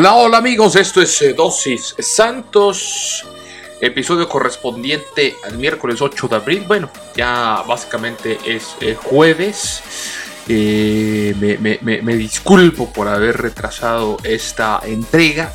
[0.00, 3.22] Hola, hola amigos, esto es eh, Dosis Santos,
[3.82, 6.64] episodio correspondiente al miércoles 8 de abril.
[6.66, 9.82] Bueno, ya básicamente es eh, jueves.
[10.48, 15.52] Eh, me, disculpo por haber retrasado esta entrega.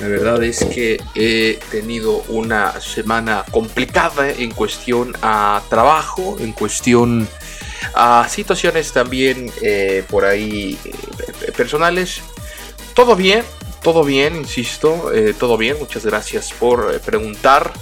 [0.00, 7.28] La verdad es que he tenido una semana complicada en cuestión a trabajo, en cuestión
[7.94, 9.52] a situaciones también
[10.08, 10.76] por ahí
[11.56, 12.20] personales.
[12.94, 13.44] Todo bien,
[13.82, 15.76] todo bien, insisto, eh, todo bien.
[15.78, 17.72] Muchas gracias por eh, preguntar.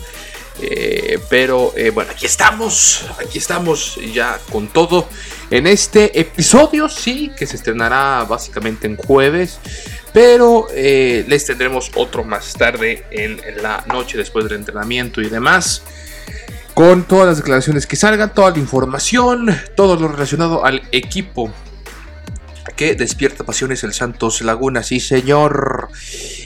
[0.60, 5.08] Eh, pero bueno, aquí estamos, aquí estamos ya con todo
[5.52, 9.60] en este episodio, sí, que se estrenará básicamente en jueves,
[10.12, 15.83] pero les tendremos otro más tarde en la noche después del entrenamiento y demás.
[16.74, 21.52] Con todas las declaraciones que salgan, toda la información, todo lo relacionado al equipo
[22.77, 25.88] que despierta pasiones el Santos Laguna, sí señor.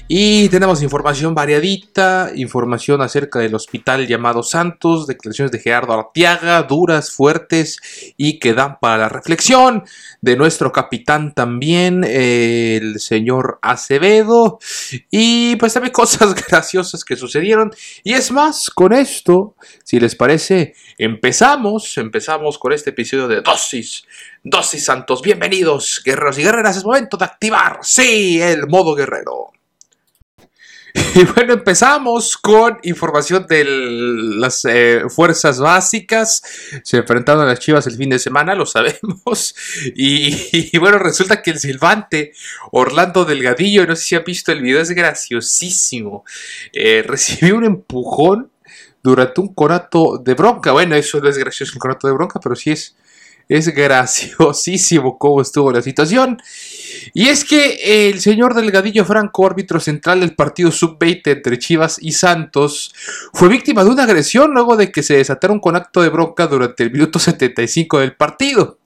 [0.08, 7.12] Y tenemos información variadita, información acerca del hospital llamado Santos, declaraciones de Gerardo Artiaga, duras,
[7.12, 7.78] fuertes
[8.16, 9.84] y que dan para la reflexión
[10.21, 14.59] de nuestro capitán también, el señor Acevedo.
[15.10, 17.72] Y pues también cosas graciosas que sucedieron.
[18.04, 24.04] Y es más, con esto, si les parece, empezamos, empezamos con este episodio de Dosis
[24.44, 26.77] Dosis Santos, bienvenidos, guerreros y guerreras.
[26.77, 29.53] Es momento de activar, sí, el modo guerrero.
[31.14, 36.42] Y bueno, empezamos con información de las eh, fuerzas básicas.
[36.82, 39.54] Se enfrentaron a las Chivas el fin de semana, lo sabemos.
[39.94, 42.32] Y, bueno, resulta que el silbante
[42.70, 46.25] Orlando Delgadillo, no sé si han visto el video, es graciosísimo.
[46.72, 48.50] Eh, recibió un empujón
[49.03, 50.72] durante un corato de bronca.
[50.72, 52.97] Bueno, eso no es gracioso un corato de bronca, pero sí es
[53.48, 56.38] es graciosísimo cómo estuvo la situación.
[57.14, 62.12] Y es que el señor Delgadillo Franco, árbitro central del partido sub-20 entre Chivas y
[62.12, 62.94] Santos,
[63.32, 66.82] fue víctima de una agresión luego de que se desataron con acto de bronca durante
[66.82, 68.78] el minuto 75 del partido.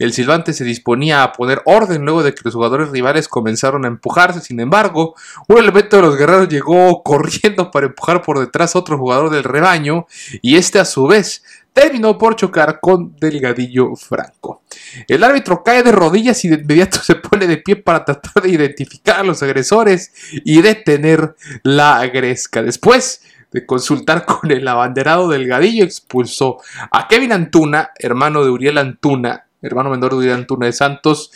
[0.00, 3.88] El silbante se disponía a poner orden luego de que los jugadores rivales comenzaron a
[3.88, 4.40] empujarse.
[4.40, 5.14] Sin embargo,
[5.46, 9.44] un elemento de los guerreros llegó corriendo para empujar por detrás a otro jugador del
[9.44, 10.06] rebaño
[10.40, 11.44] y este a su vez
[11.74, 14.62] terminó por chocar con Delgadillo Franco.
[15.06, 18.48] El árbitro cae de rodillas y de inmediato se pone de pie para tratar de
[18.48, 22.62] identificar a los agresores y detener la agresca.
[22.62, 23.20] Después
[23.52, 26.56] de consultar con el abanderado Delgadillo, expulsó
[26.90, 31.30] a Kevin Antuna, hermano de Uriel Antuna, hermano menor de Antuna de Santos,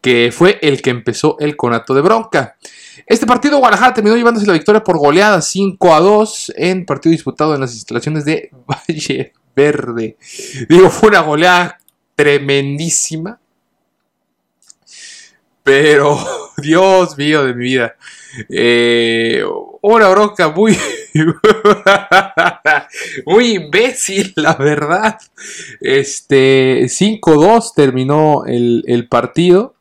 [0.00, 2.56] que fue el que empezó el conato de bronca.
[3.06, 7.54] Este partido Guadalajara terminó llevándose la victoria por goleada 5 a 2 en partido disputado
[7.54, 10.16] en las instalaciones de Valle Verde.
[10.68, 11.78] Digo, fue una goleada
[12.14, 13.40] tremendísima.
[15.62, 16.18] Pero,
[16.56, 17.96] Dios mío de mi vida.
[18.48, 19.44] Eh,
[19.82, 20.76] una bronca muy,
[23.26, 25.18] muy imbécil, la verdad.
[25.80, 29.74] Este, 5-2 terminó el, partido.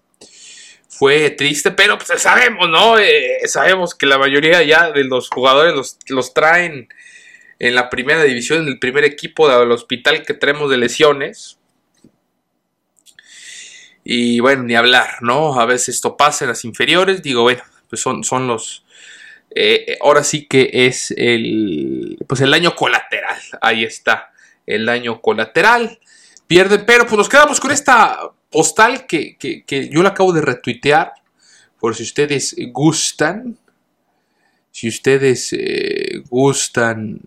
[0.88, 3.00] Fue triste, pero pues sabemos, ¿no?
[3.00, 6.89] Eh, sabemos que la mayoría ya de los jugadores los, los traen
[7.59, 11.58] en la primera división, en el primer equipo del hospital que tenemos de lesiones.
[14.11, 15.59] Y bueno, ni hablar, ¿no?
[15.59, 17.21] A veces esto pasa en las inferiores.
[17.21, 18.83] Digo, bueno, pues son, son los.
[19.53, 22.17] Eh, ahora sí que es el.
[22.25, 23.39] Pues el daño colateral.
[23.61, 24.31] Ahí está.
[24.65, 26.00] El daño colateral.
[26.47, 29.38] Pierden, pero pues nos quedamos con esta postal que,
[29.91, 31.13] yo la acabo de retuitear.
[31.79, 33.59] Por si ustedes gustan.
[34.71, 37.21] Si ustedes eh, gustan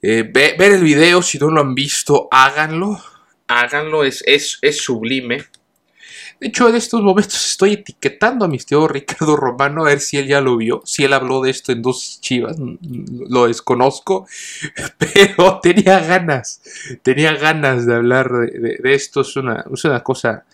[0.00, 3.00] eh, ver el video, si no lo han visto, háganlo.
[3.48, 5.44] Háganlo, es, es, es sublime.
[6.40, 10.18] De hecho, en estos momentos estoy etiquetando a mi tío Ricardo Romano a ver si
[10.18, 14.26] él ya lo vio, si él habló de esto en dos chivas, lo desconozco,
[14.98, 16.60] pero tenía ganas,
[17.02, 20.44] tenía ganas de hablar de, esto, es una, es una cosa,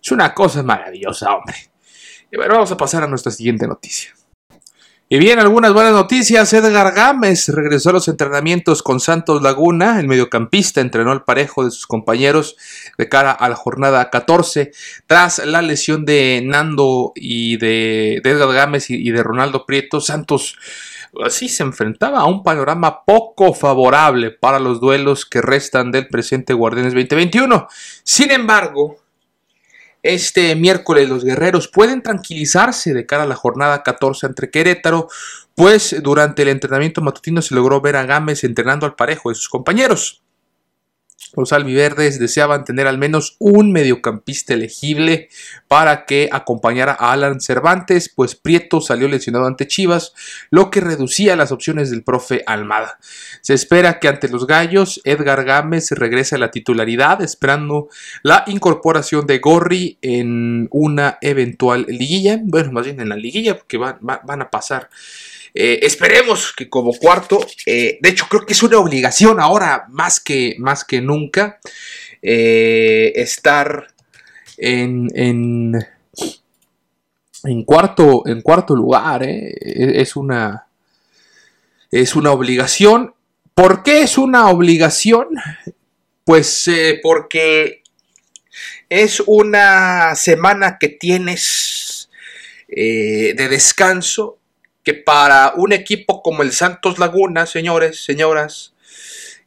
[0.00, 1.56] es una cosa maravillosa, hombre.
[2.30, 4.14] Y bueno, vamos a pasar a nuestra siguiente noticia.
[5.10, 6.52] Y bien, algunas buenas noticias.
[6.52, 9.98] Edgar Gámez regresó a los entrenamientos con Santos Laguna.
[10.00, 12.58] El mediocampista entrenó al parejo de sus compañeros
[12.98, 14.70] de cara a la jornada 14.
[15.06, 20.58] Tras la lesión de Nando y de, Edgar Gámez y, de Ronaldo Prieto, Santos
[21.24, 26.52] así se enfrentaba a un panorama poco favorable para los duelos que restan del presente
[26.52, 27.66] Guardianes 2021.
[28.02, 28.98] Sin embargo,
[30.08, 35.08] este miércoles los guerreros pueden tranquilizarse de cara a la jornada 14 entre Querétaro,
[35.54, 39.48] pues durante el entrenamiento matutino se logró ver a Gámez entrenando al parejo de sus
[39.48, 40.22] compañeros.
[41.36, 45.28] Los albiverdes deseaban tener al menos un mediocampista elegible
[45.68, 50.14] para que acompañara a Alan Cervantes, pues Prieto salió lesionado ante Chivas,
[50.50, 52.98] lo que reducía las opciones del profe Almada.
[53.40, 57.88] Se espera que ante los Gallos Edgar Gámez regrese a la titularidad, esperando
[58.22, 63.76] la incorporación de Gorri en una eventual liguilla, bueno, más bien en la liguilla, porque
[63.76, 64.88] van, van a pasar
[65.54, 70.20] eh, esperemos que como cuarto, eh, de hecho creo que es una obligación ahora más
[70.20, 71.58] que, más que nunca
[72.22, 73.88] eh, estar
[74.56, 75.72] en, en,
[77.64, 79.22] cuarto, en cuarto lugar.
[79.22, 79.54] E,
[80.00, 80.66] es, una,
[81.90, 83.14] es una obligación.
[83.54, 85.28] ¿Por qué es una obligación?
[86.24, 86.70] Pues
[87.02, 87.82] porque
[88.88, 92.10] es una semana que tienes
[92.68, 94.37] de descanso
[94.88, 98.72] que para un equipo como el Santos Laguna, señores, señoras,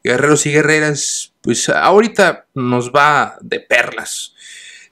[0.04, 4.34] guerreros y guerreras, pues ahorita nos va de perlas.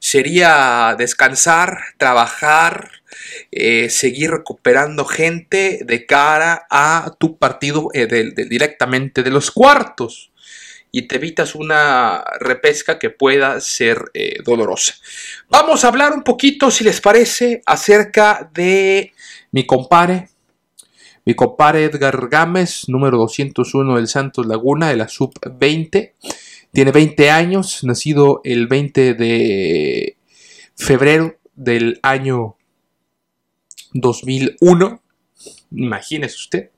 [0.00, 2.91] Sería descansar, trabajar,
[3.52, 8.08] eh, seguir recuperando gente de cara a tu partido eh,
[8.49, 10.32] directamente de los cuartos
[10.91, 14.94] y te evitas una repesca que pueda ser eh, dolorosa.
[15.49, 19.12] Vamos a hablar un poquito, si les parece, acerca de
[19.52, 20.29] mi compadre,
[21.25, 26.12] mi compadre Edgar Gámez, número 201 del Santos Laguna, de la Sub-20.
[26.72, 30.17] Tiene 20 años, nacido el 20 de
[30.76, 32.56] febrero del año
[33.93, 35.02] 2001.
[35.72, 36.70] Imagínese usted.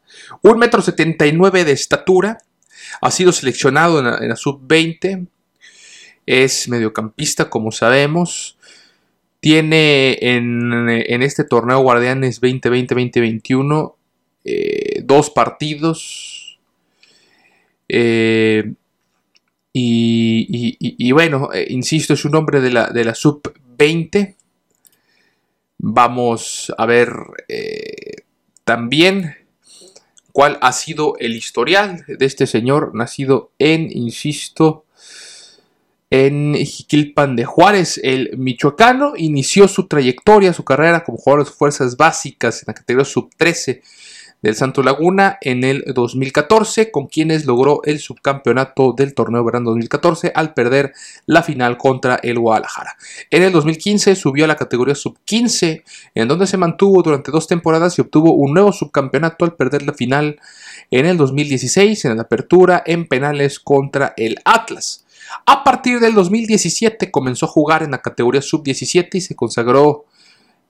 [0.43, 2.38] 1,79 metro de estatura.
[3.00, 5.29] Ha sido seleccionado en la, Sub-20.
[6.27, 8.59] Es mediocampista, como sabemos.
[9.41, 13.95] Tiene en, en este torneo Guardianes 2020-2021
[14.44, 16.59] eh, dos partidos.
[17.89, 18.73] Eh,
[19.75, 24.37] y, bueno, eh, insisto, es un hombre de la, de la sub-20.
[25.79, 27.11] Vamos a ver
[28.65, 29.35] también
[30.31, 34.85] cuál ha sido el historial de este señor, nacido en, insisto,
[36.11, 41.97] en Jiquilpan de Juárez, el michoacano, inició su trayectoria, su carrera como jugador de fuerzas
[41.97, 43.81] básicas en la categoría sub-13
[44.43, 50.33] del Santo Laguna en el 2014, con quienes logró el subcampeonato del torneo verano 2014
[50.35, 50.93] al perder
[51.27, 52.97] la final contra el Guadalajara.
[53.31, 57.97] En el 2015 subió a la categoría sub-15, en donde se mantuvo durante dos temporadas
[57.97, 60.38] y obtuvo un nuevo subcampeonato al perder la final
[60.90, 65.05] en el 2016 en la apertura en penales contra el Atlas.
[65.47, 70.05] A partir del 2017 comenzó a jugar en la categoría sub-17 y se consagró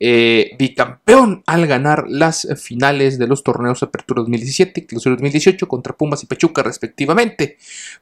[0.01, 5.97] eh, bicampeón al ganar las finales de los torneos Apertura 2017 y Clausura 2018 contra
[5.97, 7.57] Pumas y Pachuca respectivamente.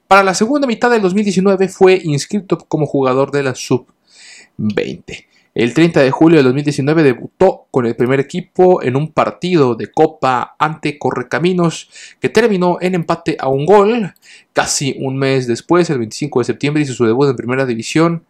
[0.09, 5.30] Para la segunda mitad del 2019 fue inscrito como jugador de la Sub-20.
[5.53, 9.91] El 30 de julio de 2019 debutó con el primer equipo en un partido de
[9.91, 11.91] Copa ante Correcaminos
[12.21, 14.15] que terminó en empate a un gol.
[14.53, 18.25] Casi un mes después, el 25 de septiembre, hizo su debut en primera división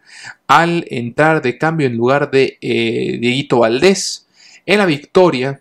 [0.47, 4.27] al entrar de cambio en lugar de eh, Dieguito Valdés
[4.65, 5.61] en la victoria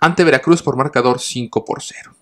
[0.00, 2.17] ante Veracruz por marcador 5 por 0.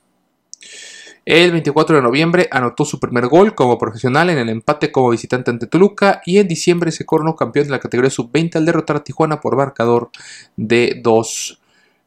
[1.27, 5.51] El 24 de noviembre anotó su primer gol como profesional en el empate como visitante
[5.51, 9.03] ante Toluca y en diciembre se coronó campeón de la categoría sub-20 al derrotar a
[9.03, 10.13] Tijuana por marcador
[10.55, 11.61] de 2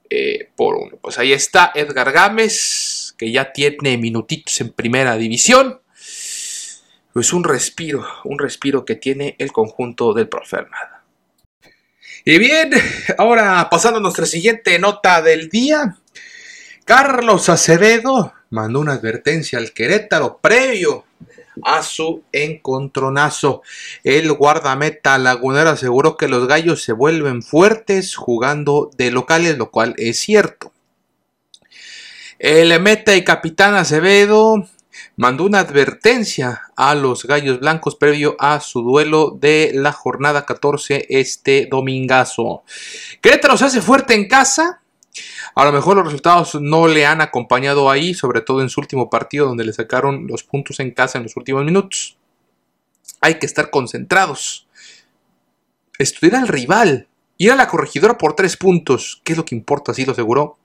[0.09, 0.99] eh, por 1.
[1.01, 5.81] Pues ahí está Edgar Gámez, que ya tiene minutitos en primera división.
[7.11, 11.03] Pues un respiro, un respiro que tiene el conjunto del profe Armada.
[12.23, 12.71] Y bien,
[13.17, 15.97] ahora pasando a nuestra siguiente nota del día.
[16.85, 21.05] Carlos Acevedo mandó una advertencia al Querétaro previo
[21.63, 23.61] a su encontronazo.
[24.03, 29.93] El guardameta lagunero aseguró que los gallos se vuelven fuertes jugando de locales, lo cual
[29.97, 30.71] es cierto.
[32.39, 34.65] El meta y capitán Acevedo
[35.17, 41.07] mandó una advertencia a los Gallos Blancos previo a su duelo de la jornada 14
[41.09, 42.63] este domingazo.
[43.21, 44.81] Querétaro se hace fuerte en casa.
[45.55, 49.09] A lo mejor los resultados no le han acompañado ahí, sobre todo en su último
[49.09, 52.17] partido donde le sacaron los puntos en casa en los últimos minutos.
[53.21, 54.67] Hay que estar concentrados.
[55.97, 57.07] Estudiar al rival.
[57.37, 59.21] Ir a la corregidora por tres puntos.
[59.23, 59.91] ¿Qué es lo que importa?
[59.91, 60.57] Así lo aseguró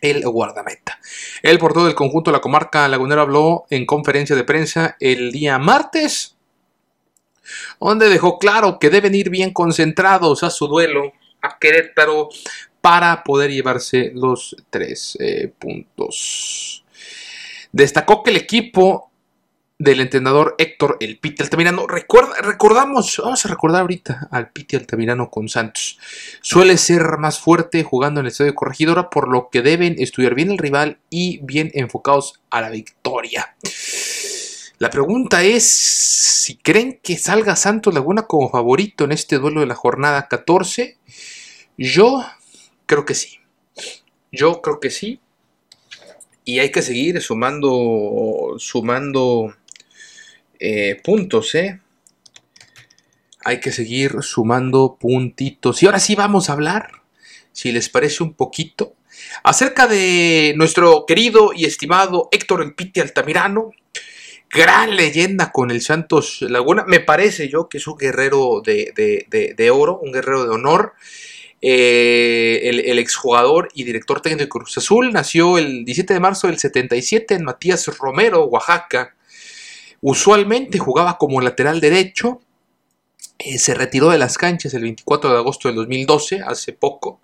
[0.00, 0.98] el guardameta.
[1.42, 5.58] El portero del conjunto de la comarca lagunera habló en conferencia de prensa el día
[5.58, 6.36] martes,
[7.80, 12.28] donde dejó claro que deben ir bien concentrados a su duelo a Querétaro
[12.80, 16.84] para poder llevarse los tres eh, puntos.
[17.72, 19.10] Destacó que el equipo
[19.80, 21.86] del entrenador Héctor El Piti Altamirano.
[21.86, 25.98] Recuerda, recordamos, vamos a recordar ahorita al Piti Altamirano con Santos.
[26.42, 30.50] Suele ser más fuerte jugando en el estadio Corregidora, por lo que deben estudiar bien
[30.50, 33.56] el rival y bien enfocados a la victoria.
[34.76, 39.66] La pregunta es si creen que salga Santos Laguna como favorito en este duelo de
[39.66, 40.98] la jornada 14.
[41.78, 42.22] Yo
[42.90, 43.38] creo que sí.
[44.32, 45.20] Yo creo que sí.
[46.44, 49.54] Y hay que seguir sumando, sumando
[50.58, 51.80] eh, puntos, ¿eh?
[53.44, 55.80] Hay que seguir sumando puntitos.
[55.80, 57.02] Y ahora sí vamos a hablar,
[57.52, 58.96] si les parece un poquito,
[59.44, 63.70] acerca de nuestro querido y estimado Héctor El Piti Altamirano.
[64.52, 66.84] Gran leyenda con el Santos Laguna.
[66.88, 70.94] Me parece yo que es un guerrero de, oro, un guerrero de honor.
[71.62, 76.58] Eh, el, exjugador y director técnico de Cruz Azul nació el 17 de marzo del
[76.58, 79.14] 77 en Matías Romero, Oaxaca.
[80.00, 82.40] Usualmente jugaba como lateral derecho.
[83.38, 87.20] Eh, se retiró de las canchas el 24 de agosto del 2012, hace poco.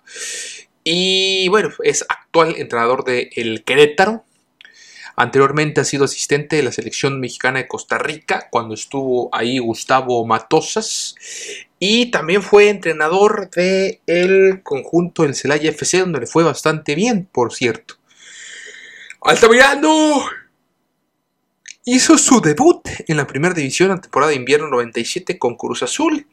[0.83, 4.23] Y bueno, es actual entrenador del el Querétaro.
[5.19, 10.23] Anteriormente ha sido asistente de la selección mexicana de Costa Rica cuando estuvo ahí Gustavo
[10.27, 11.15] Matosas.
[11.79, 17.27] Y también fue entrenador del el conjunto del Celaya FC, donde le fue bastante bien,
[17.31, 17.95] por cierto.
[19.21, 20.23] ¡Altamirano!
[21.83, 26.27] Hizo su debut en la primera división en temporada de invierno 97 con Cruz Azul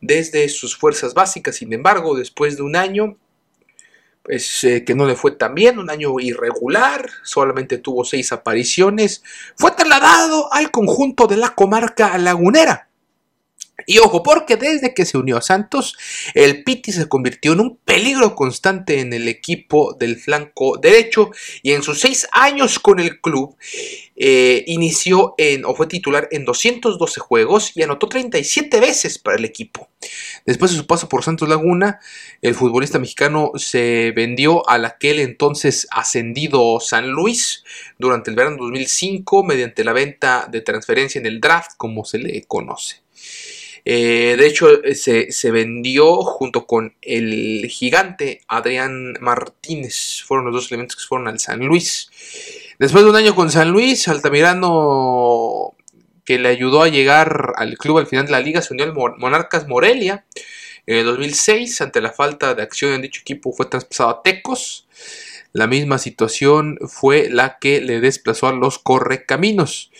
[0.00, 1.56] desde sus fuerzas básicas.
[1.56, 3.16] Sin embargo, después de un año
[4.22, 9.22] pues, que no le fue tan bien, un año irregular, solamente tuvo seis apariciones,
[9.56, 12.89] fue trasladado al conjunto de la comarca lagunera
[13.86, 15.96] y ojo, porque desde que se unió a Santos,
[16.34, 21.30] el Piti se convirtió en un peligro constante en el equipo del flanco derecho
[21.62, 23.56] y en sus seis años con el club
[24.16, 25.34] eh, inició
[25.64, 29.88] o fue titular en 212 juegos y anotó 37 veces para el equipo.
[30.44, 32.00] Después de su paso por Santos Laguna,
[32.42, 37.64] el futbolista mexicano se vendió al aquel entonces ascendido San Luis
[37.98, 42.42] durante el verano 2005 mediante la venta de transferencia en el draft, como se le
[42.42, 43.02] conoce.
[43.84, 50.22] Eh, de hecho, eh, se, vendió junto con el gigante Adrián Martínez.
[50.24, 52.10] Fueron los dos elementos que fueron al San Luis.
[52.78, 55.74] Después de un año con San Luis, Altamirano,
[56.24, 58.94] que le ayudó a llegar al club al final de la liga, se unió al
[58.94, 60.24] Monarcas Morelia.
[60.86, 64.86] En el 2006, ante la falta de acción en dicho equipo, fue traspasado a Tecos.
[65.52, 69.90] La misma situación fue la que le desplazó a los Correcaminos.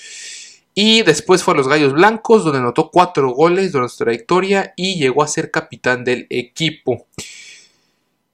[0.75, 4.99] Y después fue a los Gallos Blancos, donde anotó cuatro goles durante su trayectoria y
[4.99, 7.07] llegó a ser capitán del equipo.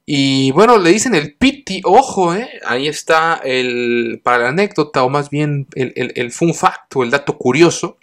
[0.09, 5.09] Y bueno, le dicen el Piti, ojo, eh, ahí está el, para la anécdota, o
[5.09, 7.99] más bien el, fun fact o el dato curioso.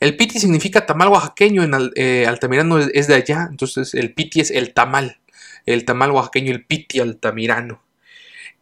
[0.00, 4.50] El Piti significa tamal oaxaqueño, en eh, Altamirano es de allá, entonces el Piti es
[4.50, 5.20] el tamal,
[5.64, 7.80] el tamal oaxaqueño, el Piti Altamirano.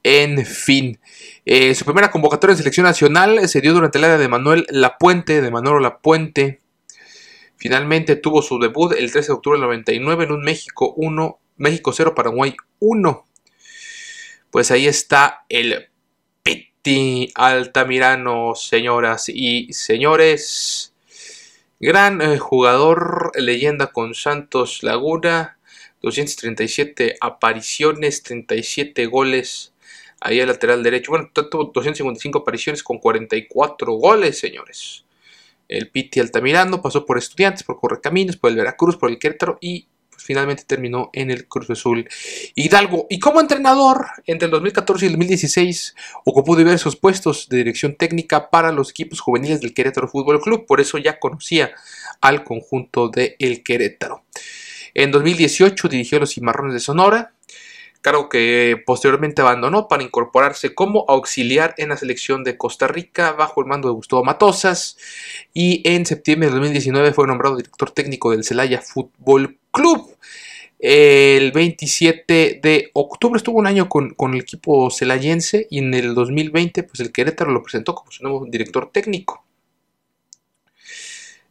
[0.03, 0.99] En fin,
[1.45, 5.43] eh, su primera convocatoria en selección nacional se dio durante la era de Manuel Lapuente,
[5.43, 6.61] de Manolo Lapuente.
[7.57, 11.93] Finalmente tuvo su debut el 13 de octubre del 99 en un México 1, México
[11.93, 13.27] 0, Paraguay 1.
[14.51, 15.91] Pues ahí está el
[16.43, 20.95] Piti Altamirano, señoras y señores.
[21.79, 25.59] Gran eh, jugador, leyenda con Santos Laguna.
[26.01, 29.75] 237 apariciones, 37 goles
[30.21, 31.13] ahí al lateral derecho.
[31.13, 35.05] Bueno, tuvo 255 apariciones con 44 goles, señores.
[35.69, 39.87] El Piti Altamirano pasó por Estudiantes, por Correcaminos, por el Veracruz, por el Querétaro y
[40.11, 42.09] pues finalmente terminó en el Cruz Azul
[42.57, 43.07] Hidalgo.
[43.09, 48.51] Y como entrenador, entre el 2014 y el 2016, ocupó diversos puestos de dirección técnica
[48.51, 50.67] para los equipos juveniles del Querétaro Fútbol Club.
[50.67, 51.71] Por eso ya conocía
[52.21, 54.25] al conjunto de El Querétaro.
[54.93, 57.33] En 2018 dirigió a los Cimarrones de Sonora,
[58.01, 63.61] cargo que posteriormente abandonó para incorporarse como auxiliar en la selección de Costa Rica bajo
[63.61, 64.97] el mando de Gustavo Matosas
[65.53, 70.17] y en septiembre de 2019 fue nombrado director técnico del Celaya Fútbol Club.
[70.79, 76.85] El 27 de octubre estuvo un año con, el equipo celayense y en el 2020
[76.85, 79.45] pues el Querétaro lo presentó como su nuevo director técnico.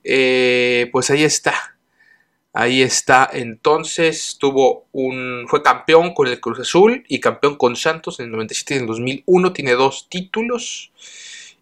[0.04, 1.79] Eh, pues ahí está.
[2.52, 8.20] Ahí está, entonces tuvo un, fue campeón con el Cruz Azul y campeón con Santos
[8.20, 9.54] en el 97 y en el 2001.
[9.54, 10.92] Tiene dos títulos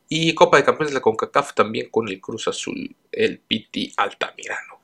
[0.08, 4.78] y Copa de Campeones de la CONCACAF también con el Cruz Azul, el Piti Altamirano.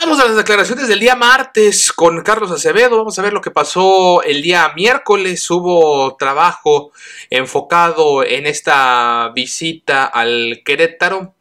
[0.00, 2.98] Vamos a las declaraciones del día martes con Carlos Acevedo.
[2.98, 5.50] Vamos a ver lo que pasó el día miércoles.
[5.50, 6.92] Hubo trabajo
[7.30, 11.34] enfocado en esta visita al Querétaro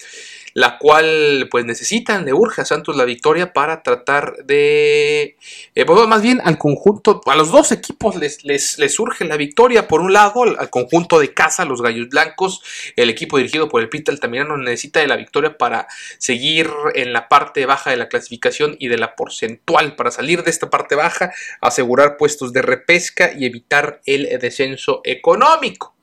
[0.57, 5.37] la cual pues necesitan, le urge a Santos la victoria para tratar de,
[5.75, 9.37] eh, pues, más bien al conjunto, a los dos equipos les, les, les urge la
[9.37, 12.63] victoria, por un lado al, conjunto de casa, los Gallos Blancos,
[12.95, 15.87] el equipo dirigido por el Pita Altamirano necesita de la victoria para
[16.17, 20.49] seguir en la parte baja de la clasificación y de la porcentual, para salir de
[20.49, 25.93] esta parte baja, asegurar puestos de repesca y evitar el descenso económico.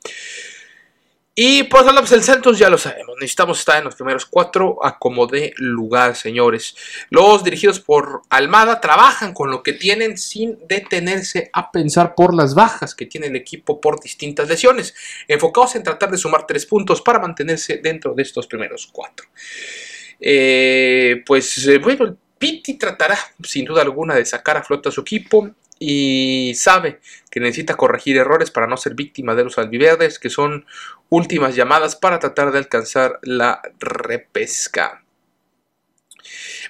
[1.36, 3.16] Y pues hablamos del Santos, ya lo sabemos.
[3.16, 6.76] Necesitamos estar en los primeros cuatro a como de lugar, señores.
[7.10, 12.54] Los dirigidos por Almada trabajan con lo que tienen sin detenerse a pensar por las
[12.54, 14.94] bajas que tiene el equipo por distintas lesiones.
[15.26, 19.26] Enfocados en tratar de sumar tres puntos para mantenerse dentro de estos primeros cuatro.
[20.20, 24.92] Eh, pues eh, bueno, el Piti tratará sin duda alguna de sacar a flota a
[24.92, 30.18] su equipo y sabe que necesita corregir errores para no ser víctima de los albiverdes,
[30.18, 30.66] que son
[31.08, 35.04] últimas llamadas para tratar de alcanzar la repesca.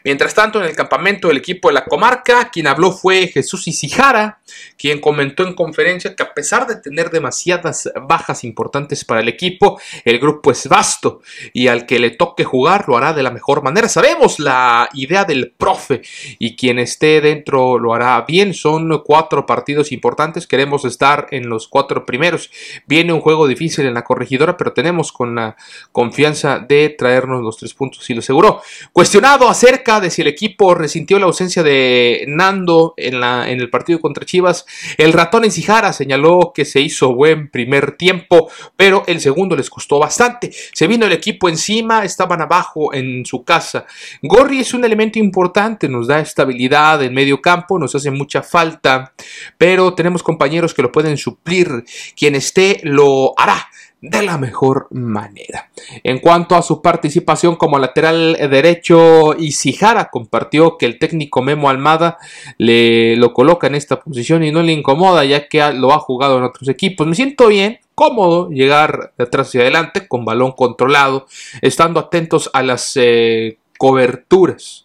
[0.05, 4.39] Mientras tanto, en el campamento del equipo de la comarca, quien habló fue Jesús Isijara,
[4.77, 9.81] quien comentó en conferencia que a pesar de tener demasiadas bajas importantes para el equipo,
[10.05, 11.23] el grupo es vasto
[11.55, 13.89] y al que le toque jugar lo hará de la mejor manera.
[13.89, 16.03] Sabemos la idea del profe
[16.39, 18.53] y quien esté dentro lo hará bien.
[18.53, 22.51] Son cuatro partidos importantes, queremos estar en los cuatro primeros.
[22.87, 25.57] Viene un juego difícil en la corregidora, pero tenemos con la
[25.93, 28.61] confianza de traernos los tres puntos y lo aseguró.
[28.93, 33.71] Cuestionado acerca de si el equipo resintió la ausencia de Nando en, la, en el
[33.71, 34.67] partido contra Chivas.
[34.99, 39.71] El ratón en Cijara señaló que se hizo buen primer tiempo, pero el segundo les
[39.71, 40.51] costó bastante.
[40.73, 43.87] Se vino el equipo encima, estaban abajo en su casa.
[44.23, 49.13] Gorri es un elemento importante, nos da estabilidad en medio campo, nos hace mucha falta,
[49.59, 51.85] pero tenemos compañeros que lo pueden suplir.
[52.17, 53.69] Quien esté lo hará
[54.11, 55.71] de la mejor manera.
[56.03, 62.19] En cuanto a su participación como lateral derecho, Isijara compartió que el técnico Memo Almada
[62.59, 66.37] le lo coloca en esta posición y no le incomoda ya que lo ha jugado
[66.37, 67.07] en otros equipos.
[67.07, 71.27] Me siento bien, cómodo llegar de atrás hacia adelante con balón controlado,
[71.63, 74.85] estando atentos a las eh, coberturas,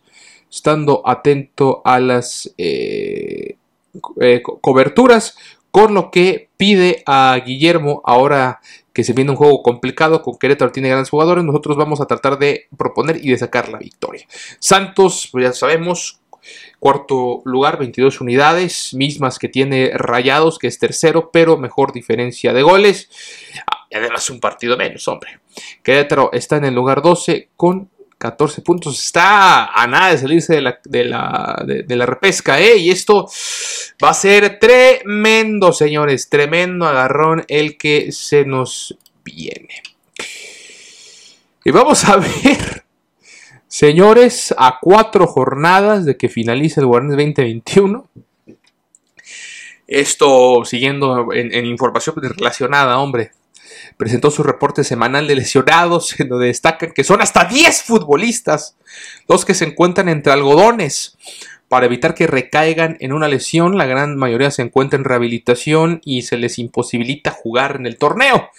[0.50, 3.58] estando atento a las eh,
[4.22, 5.36] eh, coberturas,
[5.72, 8.60] con lo que pide a Guillermo ahora
[9.00, 12.38] que se viene un juego complicado, con Querétaro tiene grandes jugadores, nosotros vamos a tratar
[12.38, 14.28] de proponer y de sacar la victoria.
[14.60, 16.20] Santos, pues ya sabemos,
[16.80, 22.62] cuarto lugar, 22 unidades, mismas que tiene Rayados, que es tercero, pero mejor diferencia de
[22.62, 23.10] goles.
[23.72, 25.40] Ah, además un partido menos, hombre.
[25.82, 29.04] Querétaro está en el lugar 12 con 14 puntos.
[29.04, 32.78] Está a nada de salirse de la, de la, de, la repesca, ¿eh?
[32.78, 33.28] Y esto
[34.04, 36.30] va a ser tremendo, señores.
[36.30, 39.82] Tremendo agarrón el que se nos viene.
[41.64, 42.84] Y vamos a ver,
[43.68, 48.10] señores, a cuatro jornadas de que finalice el Guardianes 2021.
[49.88, 53.32] Esto siguiendo en, en información relacionada, hombre
[53.98, 58.78] presentó su reporte semanal de lesionados, en donde destacan que son hasta 10 futbolistas
[59.28, 61.18] los que se encuentran entre algodones.
[61.68, 66.24] Para evitar que recaigan en una lesión, la gran mayoría se encuentra en rehabilitación y
[66.24, 68.50] se les imposibilita jugar en el torneo.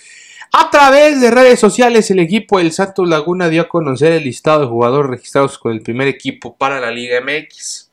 [0.53, 4.61] A través de redes sociales, el equipo del Santos Laguna dio a conocer el listado
[4.61, 7.89] de jugadores registrados con el primer equipo para la Liga MX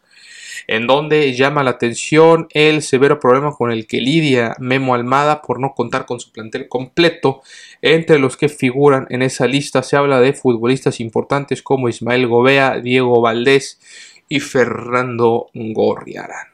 [0.65, 5.60] en donde llama la atención el severo problema con el que lidia Memo Almada por
[5.60, 7.41] no contar con su plantel completo.
[7.82, 12.80] Entre los que figuran en esa lista se habla de futbolistas importantes como Ismael Gobea,
[12.80, 13.80] Diego Valdés
[14.30, 16.48] y Fernando Gorriarán.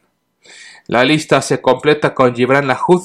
[0.87, 3.03] La lista se completa con Gibran Lajud,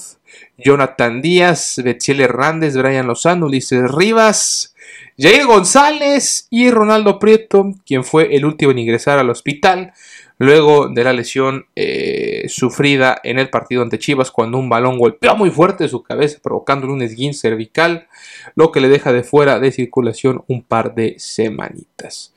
[0.56, 4.74] Jonathan Díaz, Betziel Hernández, Brian Lozano, Ulises Rivas,
[5.16, 9.92] Jair González y Ronaldo Prieto, quien fue el último en ingresar al hospital
[10.38, 15.36] luego de la lesión eh, sufrida en el partido ante Chivas cuando un balón golpeó
[15.36, 18.08] muy fuerte su cabeza provocando un esguince cervical,
[18.54, 22.32] lo que le deja de fuera de circulación un par de semanitas.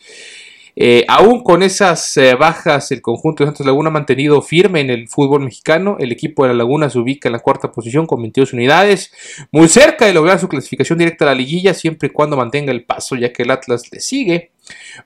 [0.76, 4.90] Eh, aún con esas eh, bajas, el conjunto de Santos Laguna ha mantenido firme en
[4.90, 5.98] el fútbol mexicano.
[6.00, 9.12] El equipo de la Laguna se ubica en la cuarta posición con 22 unidades,
[9.52, 12.86] muy cerca de lograr su clasificación directa a la liguilla, siempre y cuando mantenga el
[12.86, 14.51] paso, ya que el Atlas le sigue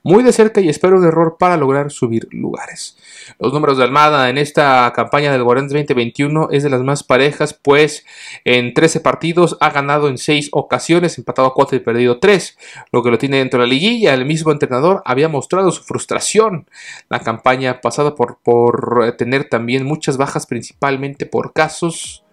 [0.03, 2.97] muy de cerca y espero un error para lograr subir lugares.
[3.39, 7.53] Los números de Almada en esta campaña del Guardianes 2021 es de las más parejas,
[7.53, 8.05] pues
[8.43, 12.57] en 13 partidos ha ganado en 6 ocasiones, empatado 4 y perdido 3,
[12.91, 14.13] lo que lo tiene dentro de la liguilla.
[14.13, 16.67] El mismo entrenador había mostrado su frustración
[17.09, 22.24] la campaña pasada por, por tener también muchas bajas, principalmente por casos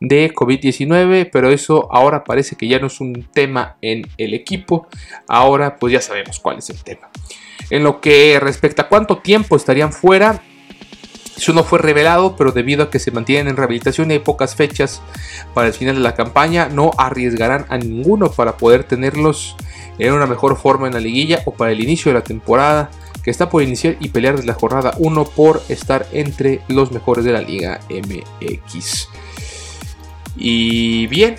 [0.00, 4.86] de COVID-19, pero eso ahora parece que ya no es un tema en el equipo.
[5.28, 7.10] Ahora pues ya sabemos cuál es el tema.
[7.70, 10.42] En lo que respecta a cuánto tiempo estarían fuera,
[11.36, 14.54] eso no fue revelado, pero debido a que se mantienen en rehabilitación y hay pocas
[14.54, 15.02] fechas
[15.52, 19.56] para el final de la campaña, no arriesgarán a ninguno para poder tenerlos
[19.98, 22.90] en una mejor forma en la liguilla o para el inicio de la temporada
[23.22, 27.24] que está por iniciar y pelear desde la jornada 1 por estar entre los mejores
[27.24, 29.08] de la Liga MX.
[30.36, 31.36] Y bien,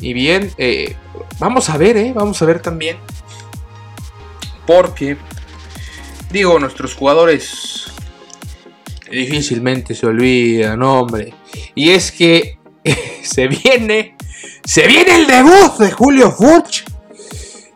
[0.00, 0.96] y bien, eh,
[1.38, 2.96] vamos a ver, eh, vamos a ver también.
[4.66, 5.16] Porque,
[6.30, 7.92] digo, nuestros jugadores
[9.10, 11.34] difícilmente se olvidan, hombre.
[11.74, 12.58] Y es que
[13.22, 14.16] se viene,
[14.64, 16.84] se viene el debut de Julio Furch.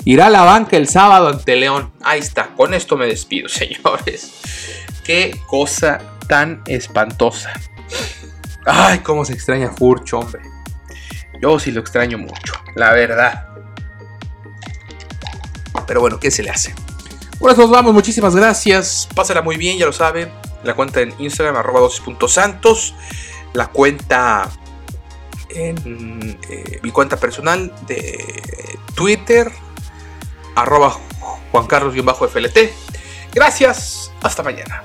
[0.06, 1.92] Irá a la banca el sábado ante León.
[2.02, 4.32] Ahí está, con esto me despido, señores.
[5.04, 7.52] Qué cosa tan espantosa.
[8.66, 10.42] Ay, cómo se extraña Furch, hombre.
[11.40, 13.48] Yo sí lo extraño mucho, la verdad.
[15.86, 16.74] Pero bueno, ¿qué se le hace?
[17.34, 19.08] Eso nos vamos, muchísimas gracias.
[19.14, 20.30] Pásala muy bien, ya lo saben.
[20.62, 22.94] La cuenta en Instagram, arroba dosis.santos.
[23.52, 24.48] La cuenta
[25.50, 29.52] en eh, mi cuenta personal de Twitter,
[30.54, 30.96] arroba
[31.52, 32.58] Juan Carlos-FLT.
[33.34, 34.82] Gracias, hasta mañana.